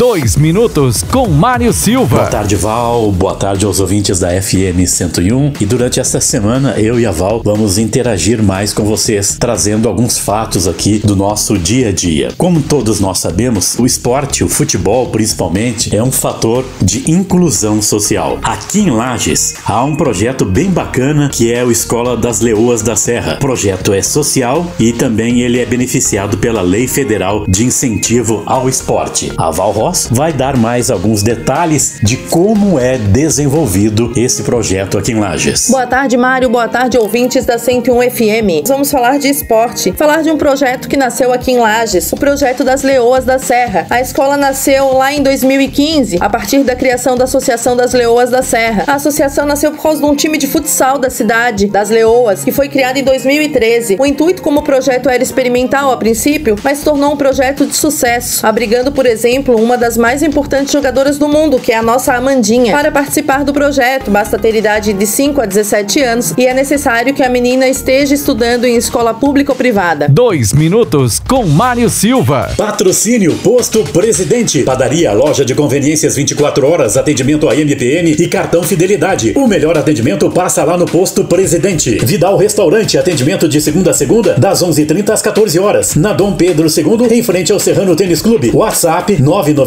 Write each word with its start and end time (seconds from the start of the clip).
Dois 0.00 0.34
minutos 0.34 1.02
com 1.02 1.28
Mário 1.28 1.74
Silva. 1.74 2.16
Boa 2.16 2.28
tarde, 2.30 2.56
Val. 2.56 3.12
Boa 3.12 3.34
tarde 3.34 3.66
aos 3.66 3.80
ouvintes 3.80 4.18
da 4.18 4.30
FM 4.30 4.86
101. 4.86 5.52
E 5.60 5.66
durante 5.66 6.00
esta 6.00 6.22
semana, 6.22 6.80
eu 6.80 6.98
e 6.98 7.04
a 7.04 7.10
Val 7.10 7.42
vamos 7.44 7.76
interagir 7.76 8.42
mais 8.42 8.72
com 8.72 8.82
vocês, 8.82 9.36
trazendo 9.38 9.86
alguns 9.86 10.18
fatos 10.18 10.66
aqui 10.66 11.00
do 11.00 11.14
nosso 11.14 11.58
dia 11.58 11.90
a 11.90 11.92
dia. 11.92 12.32
Como 12.38 12.62
todos 12.62 12.98
nós 12.98 13.18
sabemos, 13.18 13.78
o 13.78 13.84
esporte, 13.84 14.42
o 14.42 14.48
futebol 14.48 15.10
principalmente, 15.10 15.94
é 15.94 16.02
um 16.02 16.10
fator 16.10 16.64
de 16.80 17.10
inclusão 17.10 17.82
social. 17.82 18.38
Aqui 18.42 18.80
em 18.80 18.90
Lages, 18.90 19.56
há 19.66 19.84
um 19.84 19.96
projeto 19.96 20.46
bem 20.46 20.70
bacana 20.70 21.28
que 21.28 21.52
é 21.52 21.62
o 21.62 21.70
Escola 21.70 22.16
das 22.16 22.40
Leoas 22.40 22.80
da 22.80 22.96
Serra. 22.96 23.34
O 23.34 23.40
projeto 23.40 23.92
é 23.92 24.00
social 24.00 24.66
e 24.78 24.94
também 24.94 25.42
ele 25.42 25.60
é 25.60 25.66
beneficiado 25.66 26.38
pela 26.38 26.62
Lei 26.62 26.88
Federal 26.88 27.44
de 27.46 27.66
Incentivo 27.66 28.42
ao 28.46 28.66
Esporte. 28.66 29.30
A 29.36 29.50
Val 29.50 29.74
Ross 29.90 30.08
vai 30.08 30.32
dar 30.32 30.56
mais 30.56 30.88
alguns 30.88 31.20
detalhes 31.20 31.98
de 32.00 32.16
como 32.16 32.78
é 32.78 32.96
desenvolvido 32.96 34.12
esse 34.16 34.44
projeto 34.44 34.96
aqui 34.96 35.10
em 35.10 35.18
Lages. 35.18 35.68
Boa 35.68 35.86
tarde, 35.86 36.16
Mário. 36.16 36.48
Boa 36.48 36.68
tarde, 36.68 36.96
ouvintes 36.96 37.44
da 37.44 37.58
101 37.58 38.10
FM. 38.10 38.68
Vamos 38.68 38.88
falar 38.88 39.18
de 39.18 39.28
esporte, 39.28 39.92
falar 39.92 40.22
de 40.22 40.30
um 40.30 40.36
projeto 40.38 40.88
que 40.88 40.96
nasceu 40.96 41.32
aqui 41.32 41.50
em 41.52 41.58
Lages, 41.58 42.12
o 42.12 42.16
projeto 42.16 42.62
das 42.62 42.82
Leoas 42.84 43.24
da 43.24 43.40
Serra. 43.40 43.86
A 43.90 44.00
escola 44.00 44.36
nasceu 44.36 44.92
lá 44.92 45.12
em 45.12 45.22
2015, 45.24 46.18
a 46.20 46.30
partir 46.30 46.62
da 46.62 46.76
criação 46.76 47.16
da 47.16 47.24
Associação 47.24 47.76
das 47.76 47.92
Leoas 47.92 48.30
da 48.30 48.42
Serra. 48.42 48.84
A 48.86 48.94
associação 48.94 49.44
nasceu 49.44 49.72
por 49.72 49.82
causa 49.82 50.00
de 50.00 50.06
um 50.06 50.14
time 50.14 50.38
de 50.38 50.46
futsal 50.46 50.98
da 50.98 51.10
cidade, 51.10 51.66
das 51.66 51.90
Leoas, 51.90 52.44
que 52.44 52.52
foi 52.52 52.68
criado 52.68 52.98
em 52.98 53.02
2013. 53.02 53.96
O 53.98 54.06
intuito 54.06 54.40
como 54.40 54.62
projeto 54.62 55.08
era 55.08 55.22
experimental 55.22 55.90
a 55.90 55.96
princípio, 55.96 56.54
mas 56.62 56.84
tornou 56.84 57.14
um 57.14 57.16
projeto 57.16 57.66
de 57.66 57.74
sucesso, 57.74 58.46
abrigando, 58.46 58.92
por 58.92 59.04
exemplo, 59.04 59.60
uma 59.60 59.79
das 59.80 59.96
mais 59.96 60.22
importantes 60.22 60.72
jogadoras 60.72 61.18
do 61.18 61.26
mundo, 61.26 61.58
que 61.58 61.72
é 61.72 61.76
a 61.76 61.82
nossa 61.82 62.12
Amandinha. 62.12 62.72
Para 62.72 62.92
participar 62.92 63.42
do 63.42 63.52
projeto, 63.52 64.10
basta 64.10 64.38
ter 64.38 64.54
idade 64.54 64.92
de 64.92 65.06
5 65.06 65.40
a 65.40 65.46
17 65.46 66.00
anos 66.02 66.34
e 66.36 66.46
é 66.46 66.52
necessário 66.52 67.14
que 67.14 67.22
a 67.22 67.28
menina 67.30 67.66
esteja 67.66 68.14
estudando 68.14 68.66
em 68.66 68.76
escola 68.76 69.14
pública 69.14 69.52
ou 69.52 69.56
privada. 69.56 70.06
Dois 70.08 70.52
minutos 70.52 71.18
com 71.18 71.44
Mário 71.46 71.88
Silva. 71.88 72.52
Patrocínio 72.56 73.34
Posto 73.36 73.82
Presidente. 73.84 74.62
Padaria, 74.62 75.12
loja 75.12 75.44
de 75.44 75.54
conveniências 75.54 76.14
24 76.14 76.68
horas, 76.68 76.98
atendimento 76.98 77.48
a 77.48 77.56
MPN 77.56 78.10
e 78.18 78.28
cartão 78.28 78.62
Fidelidade. 78.62 79.32
O 79.34 79.46
melhor 79.46 79.78
atendimento 79.78 80.30
passa 80.30 80.62
lá 80.62 80.76
no 80.76 80.84
Posto 80.84 81.24
Presidente. 81.24 81.98
Vidal 82.04 82.36
Restaurante, 82.36 82.98
atendimento 82.98 83.48
de 83.48 83.60
segunda 83.60 83.92
a 83.92 83.94
segunda, 83.94 84.34
das 84.34 84.62
11h30 84.62 85.10
às 85.10 85.22
14 85.22 85.58
horas. 85.58 85.94
Na 85.94 86.12
Dom 86.12 86.34
Pedro 86.36 86.68
II, 86.68 87.16
em 87.16 87.22
frente 87.22 87.50
ao 87.50 87.58
Serrano 87.58 87.96
Tênis 87.96 88.20
Clube. 88.20 88.50
WhatsApp 88.52 89.22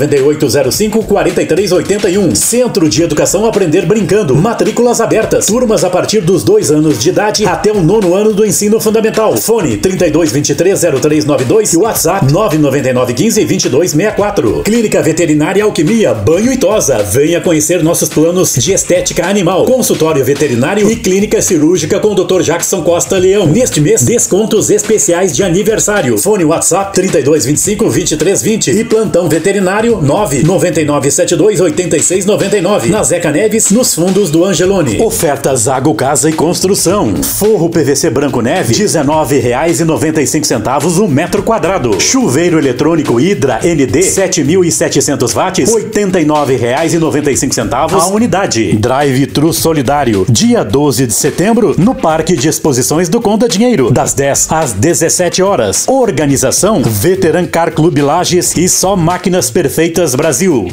99805 0.08 1.04
4381. 1.04 2.36
Centro 2.36 2.90
de 2.90 3.04
Educação 3.04 3.46
Aprender 3.46 3.86
Brincando. 3.86 4.36
Matrículas 4.36 5.00
abertas. 5.00 5.46
Turmas 5.46 5.84
a 5.84 5.90
partir 5.90 6.22
dos 6.22 6.44
dois 6.44 6.72
anos 6.72 7.02
de 7.02 7.10
idade 7.10 7.46
até 7.46 7.72
o 7.72 7.82
nono 7.82 8.14
ano 8.14 8.34
do 8.34 8.46
ensino 8.46 8.80
fundamental. 8.80 9.36
Fone 9.38 9.78
32230392 9.78 11.74
e 11.74 11.78
WhatsApp 11.78 12.26
999152264. 12.28 14.64
Clínica 14.64 15.02
Veterinária 15.02 15.64
Alquimia, 15.64 16.14
Banho 16.14 16.52
e 16.52 16.58
Tosa. 16.58 17.02
Venha 17.04 17.42
conhecer 17.42 17.84
nossos 17.84 18.10
planos 18.10 18.56
de 18.56 18.74
estética 18.74 19.28
animal. 19.28 19.66
Consultório 19.66 20.24
veterinário 20.24 20.90
e 20.90 20.96
clínica 20.96 21.42
cirúrgica 21.42 22.00
com 22.00 22.10
o 22.10 22.16
Dr. 22.16 22.42
Jackson 22.42 22.84
Costa 22.84 23.18
Leão. 23.18 23.48
Neste 23.48 23.80
mês, 23.80 24.04
descontos 24.04 24.70
especiais 24.70 25.36
de 25.36 25.44
aniversário. 25.44 26.18
Fone 26.18 26.46
WhatsApp 26.46 26.94
3225 26.94 27.86
2320 27.86 28.72
e 28.72 28.84
plantão 28.84 29.30
veterinário 29.30 29.93
99972 30.02 31.62
8699. 31.62 32.90
Na 32.90 33.04
Zeca 33.04 33.32
Neves, 33.32 33.70
nos 33.70 33.94
fundos 33.94 34.30
do 34.30 34.44
Angelone. 34.44 35.02
Ofertas 35.02 35.62
Zago 35.62 35.94
Casa 35.94 36.30
e 36.30 36.34
Construção. 36.34 37.24
Forro 37.24 37.70
PVC 37.70 38.10
Branco 38.10 38.42
Neve, 38.42 38.74
R$19,95 38.74 41.00
o 41.00 41.08
metro 41.08 41.44
quadrado. 41.44 42.00
Chuveiro 42.00 42.58
eletrônico 42.58 43.20
Hidra 43.20 43.60
ND, 43.64 44.00
7.700 44.00 45.34
watts, 45.34 45.74
R$ 45.74 45.84
89,95 45.90 47.94
a 47.94 48.08
unidade. 48.08 48.74
Drive-thru 48.74 49.54
solidário, 49.54 50.26
dia 50.30 50.64
12 50.64 51.08
de 51.08 51.14
setembro, 51.14 51.76
no 51.78 51.94
Parque 51.94 52.36
de 52.36 52.48
Exposições 52.48 53.10
do 53.10 53.22
Conta 53.22 53.48
Dinheiro, 53.48 53.92
das 53.92 54.14
10 54.14 54.52
às 54.52 54.74
17 54.74 55.44
horas. 55.44 55.88
Organização 55.88 56.82
Veteran 56.84 57.46
Car 57.46 57.74
Clube 57.74 58.02
Lages 58.02 58.56
e 58.58 58.68
Só 58.68 58.96
Máquinas 58.96 59.52
Perfeitas 59.52 59.83
Brasil. 60.16 60.72